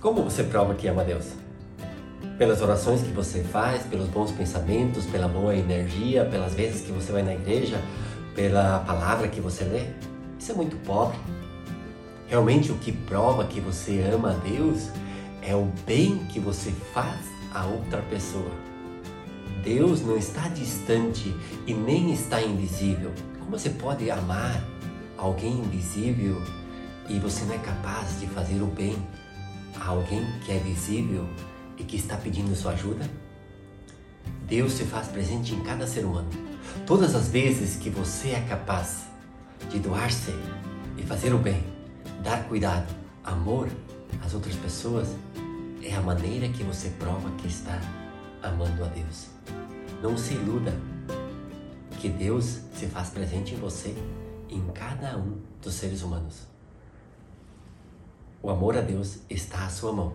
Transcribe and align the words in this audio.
Como 0.00 0.22
você 0.22 0.44
prova 0.44 0.76
que 0.76 0.86
ama 0.86 1.02
Deus? 1.02 1.26
Pelas 2.38 2.62
orações 2.62 3.02
que 3.02 3.10
você 3.10 3.42
faz, 3.42 3.82
pelos 3.82 4.06
bons 4.06 4.30
pensamentos, 4.30 5.04
pela 5.06 5.26
boa 5.26 5.56
energia, 5.56 6.24
pelas 6.24 6.54
vezes 6.54 6.82
que 6.82 6.92
você 6.92 7.10
vai 7.10 7.22
na 7.22 7.34
igreja, 7.34 7.82
pela 8.32 8.78
palavra 8.80 9.26
que 9.26 9.40
você 9.40 9.64
lê? 9.64 9.82
Isso 10.38 10.52
é 10.52 10.54
muito 10.54 10.76
pobre. 10.84 11.18
Realmente 12.28 12.70
o 12.70 12.76
que 12.76 12.92
prova 12.92 13.44
que 13.44 13.58
você 13.58 14.00
ama 14.14 14.30
a 14.30 14.34
Deus 14.34 14.88
é 15.42 15.56
o 15.56 15.68
bem 15.84 16.18
que 16.26 16.38
você 16.38 16.70
faz 16.94 17.26
a 17.52 17.66
outra 17.66 18.00
pessoa. 18.02 18.52
Deus 19.64 20.00
não 20.02 20.16
está 20.16 20.46
distante 20.46 21.34
e 21.66 21.74
nem 21.74 22.12
está 22.12 22.40
invisível. 22.40 23.10
Como 23.40 23.50
você 23.50 23.70
pode 23.70 24.08
amar 24.12 24.62
alguém 25.16 25.54
invisível 25.54 26.40
e 27.08 27.18
você 27.18 27.44
não 27.46 27.54
é 27.54 27.58
capaz 27.58 28.20
de 28.20 28.28
fazer 28.28 28.62
o 28.62 28.66
bem 28.66 28.96
a 29.80 29.88
alguém 29.88 30.24
que 30.44 30.52
é 30.52 30.58
visível 30.58 31.26
e 31.76 31.84
que 31.84 31.96
está 31.96 32.16
pedindo 32.16 32.54
sua 32.54 32.72
ajuda? 32.72 33.08
Deus 34.46 34.72
se 34.72 34.84
faz 34.84 35.08
presente 35.08 35.54
em 35.54 35.60
cada 35.60 35.86
ser 35.86 36.04
humano. 36.04 36.28
Todas 36.86 37.14
as 37.14 37.28
vezes 37.28 37.76
que 37.76 37.90
você 37.90 38.30
é 38.30 38.40
capaz 38.48 39.04
de 39.70 39.78
doar-se 39.78 40.32
e 40.96 41.02
fazer 41.02 41.34
o 41.34 41.38
bem, 41.38 41.62
dar 42.22 42.44
cuidado, 42.48 42.94
amor 43.22 43.68
às 44.24 44.34
outras 44.34 44.54
pessoas, 44.56 45.08
é 45.82 45.94
a 45.94 46.00
maneira 46.00 46.48
que 46.48 46.62
você 46.62 46.88
prova 46.90 47.30
que 47.38 47.46
está 47.46 47.80
amando 48.42 48.84
a 48.84 48.88
Deus. 48.88 49.26
Não 50.02 50.16
se 50.16 50.34
iluda 50.34 50.74
que 52.00 52.08
Deus 52.08 52.60
se 52.74 52.86
faz 52.86 53.10
presente 53.10 53.54
em 53.54 53.58
você, 53.58 53.94
em 54.48 54.64
cada 54.72 55.16
um 55.18 55.38
dos 55.60 55.74
seres 55.74 56.02
humanos. 56.02 56.46
O 58.48 58.50
amor 58.50 58.78
a 58.78 58.80
Deus 58.80 59.18
está 59.28 59.66
à 59.66 59.68
sua 59.68 59.92
mão. 59.92 60.14